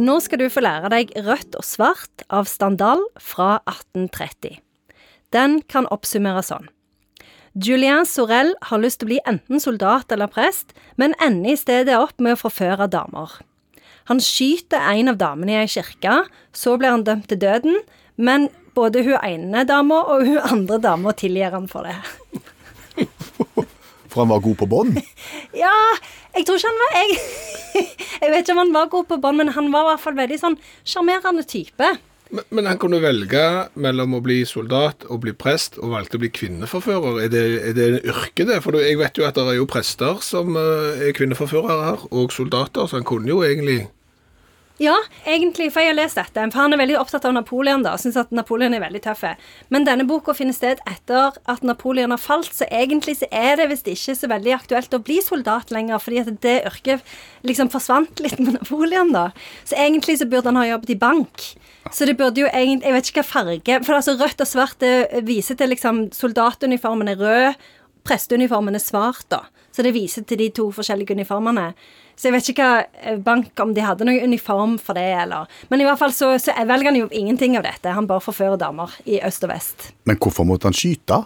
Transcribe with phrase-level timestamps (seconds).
[0.00, 4.56] Nå skal du få lære deg Rødt og svart av Standal fra 1830.
[5.34, 6.70] Den kan oppsummeres sånn.
[7.52, 11.98] Julien Sorel har lyst til å bli enten soldat eller prest, men ender i stedet
[11.98, 13.34] opp med å forføre damer.
[14.08, 16.22] Han skyter en av damene i ei kirke,
[16.56, 17.82] så blir han dømt til døden,
[18.16, 18.48] men
[18.78, 21.98] både hun ene dama og hun andre dama tilgir han for det.
[24.10, 24.96] For han var god på bånd?
[25.64, 25.76] Ja,
[26.34, 27.18] jeg tror ikke han var Jeg,
[28.20, 30.16] jeg vet ikke om han var god på bånd, men han var i hvert fall
[30.18, 31.90] veldig sånn sjarmerende type.
[32.30, 33.42] Men, han kunne velge
[33.80, 37.24] mellom å bli soldat og bli prest, og valgte å bli kvinneforfører.
[37.24, 38.60] Er det, er det en yrke, det?
[38.62, 42.34] For jeg vet jo at det er jo prester som eh, er kvinneforførere her, og
[42.34, 43.88] soldater, så han kunne jo egentlig
[44.80, 44.94] Ja,
[45.28, 46.46] egentlig, for jeg har lest dette.
[46.54, 47.98] For han er veldig opptatt av Napoleon, da.
[48.00, 49.26] Syns at Napoleon er veldig tøff.
[49.68, 53.68] Men denne boka finner sted etter at Napoleon har falt, så egentlig så er det
[53.74, 57.04] visst ikke så veldig aktuelt å bli soldat lenger, fordi at det yrket
[57.44, 59.26] liksom forsvant litt med Napoleon, da.
[59.68, 61.44] Så egentlig så burde han ha jobbet i bank.
[61.92, 64.82] Så det burde jo egentlig Jeg vet ikke hva farge For altså rødt og svart
[64.82, 67.64] det viser til liksom Soldatuniformen er rød,
[68.06, 69.44] presteuniformen er svart, da.
[69.70, 71.70] Så det viser til de to forskjellige uniformene.
[72.18, 75.48] Så jeg vet ikke hva eh, bank om de hadde noen uniform for det, eller
[75.70, 77.94] Men i hvert fall så, så velger han jo ingenting av dette.
[77.96, 79.92] Han bare forfører damer i øst og vest.
[80.04, 81.22] Men hvorfor måtte han skyte?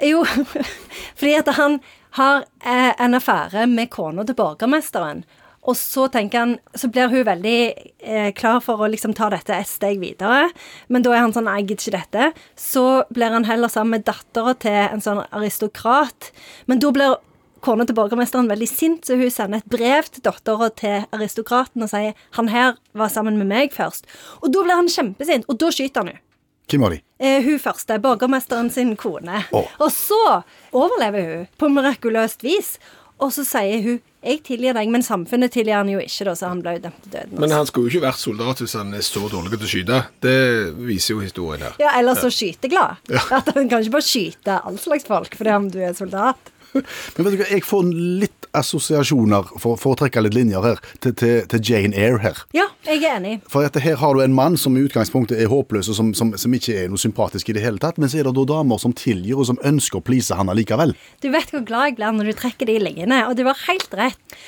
[0.00, 0.22] Jo,
[1.18, 1.80] fordi at han
[2.18, 5.24] har eh, en affære med kona til borgermesteren.
[5.68, 7.58] Og så tenker han, så blir hun veldig
[8.00, 10.48] eh, klar for å liksom ta dette et steg videre.
[10.88, 12.44] Men da er han sånn, jeg gidder ikke dette.
[12.56, 16.30] Så blir han heller sammen med dattera til en sånn aristokrat.
[16.70, 17.18] Men da blir
[17.60, 21.92] kona til borgermesteren veldig sint, så hun sender et brev til dattera til aristokraten og
[21.92, 24.08] sier 'han her var sammen med meg først'.
[24.42, 26.24] Og da blir han kjempesint, og da skyter han henne.
[26.70, 27.00] Hvem var de?
[27.18, 29.44] Eh, hun første, borgermesteren sin kone.
[29.52, 29.66] Oh.
[29.80, 32.78] Og så overlever hun på mirakuløst vis.
[33.18, 36.48] Og så sier hun 'jeg tilgir deg', men samfunnet tilgir han jo ikke, da, så
[36.48, 37.32] han ble jo dømt til døden.
[37.32, 37.40] Også.
[37.40, 40.00] Men han skulle jo ikke vært soldat hvis han er så dårlig til å skyte.
[40.20, 40.38] Det
[40.76, 41.74] viser jo historien her.
[41.80, 43.00] Ja, eller så skyteglad.
[43.32, 46.52] At han kan ikke bare skyte all slags folk fordi om du er soldat.
[47.16, 50.80] Men vet du hva, Jeg får litt assosiasjoner, for, for å trekke litt linjer her,
[51.02, 52.40] til, til, til Jane Eyre her.
[52.56, 53.36] Ja, jeg er enig.
[53.50, 56.32] For at her har du en mann som i utgangspunktet er håpløs, og som, som,
[56.40, 58.00] som ikke er noe sympatisk i det hele tatt.
[58.00, 60.96] Men så er det da damer som tilgir, og som ønsker å please han allikevel.
[61.22, 63.94] Du vet hvor glad jeg blir når du trekker de linjene, og du har helt
[64.00, 64.40] rett.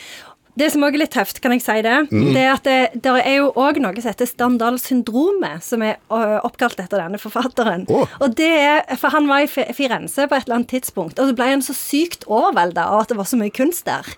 [0.59, 3.13] Det som òg er litt tøft, kan jeg si det, det er at det, det
[3.23, 5.97] er jo òg noe som heter Standal-syndromet, som er
[6.45, 7.87] oppkalt etter denne forfatteren.
[7.89, 8.05] Oh.
[8.21, 11.37] Og det er, For han var i Firenze på et eller annet tidspunkt, og så
[11.39, 14.09] ble han så sykt overvelda av at det var så mye kunst der.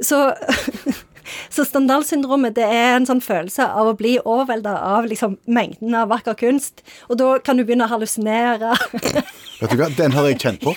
[0.00, 0.24] Så
[1.52, 6.10] Så Standal-syndromet det er en sånn følelse av å bli overvelda av liksom, mengden av
[6.12, 6.82] vakker kunst.
[7.08, 8.74] Og da kan du begynne å hallusinere.
[9.60, 10.74] Vet du hva, Den har jeg kjent på.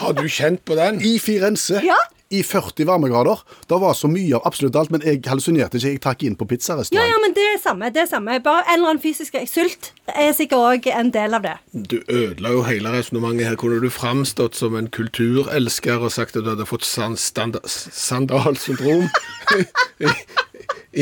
[0.00, 1.02] Har du kjent på den?
[1.04, 1.82] I Firenze.
[1.84, 1.98] Ja.
[2.32, 3.38] I 40 varmegrader.
[3.68, 5.90] Det var så mye av absolutt alt, men jeg hallusinerte ikke.
[5.92, 6.96] Jeg trakk inn på Ja, pizzarestaurant.
[6.96, 7.90] ja, ja, men det er samme.
[7.92, 8.38] det er samme.
[8.44, 11.56] Bare en eller annen fysisk sult er sikkert òg en del av det.
[11.72, 13.56] Du ødela jo hele resonnementet her.
[13.60, 19.08] Kunne du framstått som en kulturelsker og sagt at du hadde fått sandalsyndrom
[20.00, 20.02] i,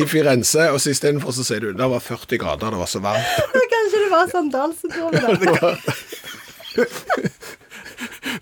[0.01, 3.01] i Firenze, og så istedenfor så sier du det var 40 grader, det var så
[3.05, 3.31] varmt.
[3.75, 5.69] Kanskje det var sandalsyndromet, da.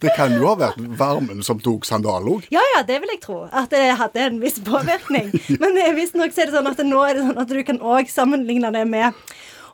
[0.03, 2.47] Det kan jo ha vært varmen som tok sandal òg.
[2.54, 3.42] Ja, ja, det vil jeg tro.
[3.50, 5.32] At det hadde en viss påvirkning.
[5.62, 8.10] Men eh, visstnok er det sånn at nå er det sånn at du kan òg
[8.12, 9.16] sammenligne det med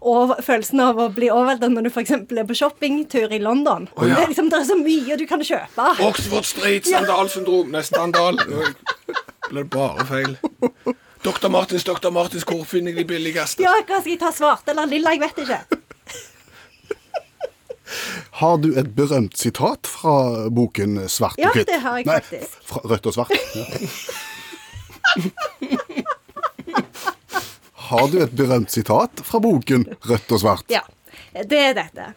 [0.04, 2.10] og følelsen av å bli overveldet når du f.eks.
[2.12, 3.86] er på shoppingtur i London.
[3.96, 4.10] ja.
[4.10, 5.86] det, er liksom, det er så mye du kan kjøpe.
[6.04, 8.36] Oxford Street, sandalsyndrom, nesten sandal.
[9.48, 10.36] Blir ble det bare feil.
[11.24, 11.48] Dr.
[11.48, 12.10] Martins, Dr.
[12.12, 13.64] Martins, hvor finner jeg de billigste?
[13.64, 14.32] Ja, hva skal jeg ta?
[14.34, 15.14] Svart eller lilla?
[15.16, 15.83] Jeg vet ikke.
[18.40, 20.14] Har du et berømt sitat fra
[20.50, 21.68] boken Svart Ja, og hvitt?
[21.70, 22.56] det har jeg Nei, faktisk.
[22.66, 23.30] Fra rødt og svart.
[23.54, 23.64] Ja.
[27.88, 30.64] Har du et berømt sitat fra boken Rødt og svart?
[30.72, 30.80] Ja,
[31.34, 32.08] det er dette.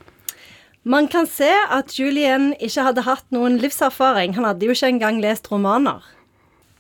[0.88, 4.38] Man kan se at Julian ikke hadde hatt noen livserfaring.
[4.38, 6.06] Han hadde jo ikke engang lest romaner.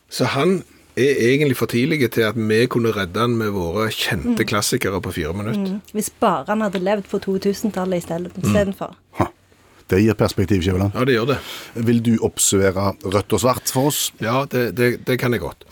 [0.10, 0.62] Så han
[0.98, 5.14] er egentlig for tidlige til at vi kunne redde han med våre kjente klassikere på
[5.14, 5.80] fire minutter.
[5.94, 8.96] Hvis bare han hadde levd på 2000-tallet i stedet- istedenfor.
[9.22, 9.28] Ha.
[9.88, 10.92] Det gir perspektiv, Skjæveland.
[10.98, 11.38] Ja, det gjør det.
[11.88, 14.12] Vil du observere rødt og svart for oss?
[14.20, 15.64] Ja, det, det, det kan jeg godt.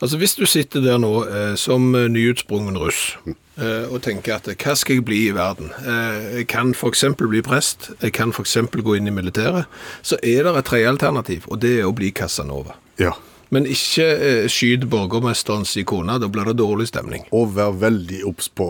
[0.00, 4.48] Altså, Hvis du sitter der nå eh, som eh, nyutsprungen russ eh, og tenker at
[4.54, 5.68] hva skal jeg bli i verden?
[5.84, 7.04] Eh, jeg kan f.eks.
[7.18, 8.56] bli prest, jeg kan f.eks.
[8.72, 9.66] gå inn i militæret.
[10.02, 12.78] Så er det et tredje alternativ, og det er å bli Casanova.
[13.02, 13.12] Ja.
[13.54, 17.24] Men ikke eh, skyt borgermesterens kone, da blir det dårlig stemning.
[17.32, 18.66] Og vær veldig obs på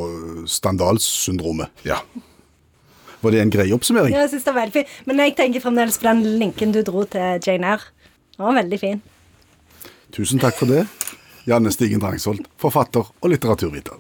[0.47, 1.73] Standalsyndromet.
[1.89, 1.99] Ja.
[3.21, 4.15] Var det en grei oppsummering?
[4.15, 4.99] Ja, jeg synes det var veldig fint.
[5.11, 7.91] Men jeg tenker fremdeles på den linken du dro til Jane Eyre.
[8.37, 9.03] Den var veldig fin.
[10.15, 10.87] Tusen takk for det.
[11.49, 13.99] Janne Stigen Drangsvold, forfatter og litteraturviter.